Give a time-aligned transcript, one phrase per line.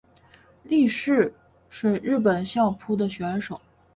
[0.63, 1.31] 力士
[1.69, 3.61] 是日本相扑的选手。